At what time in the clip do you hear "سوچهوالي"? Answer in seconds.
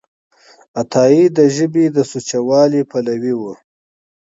2.11-2.81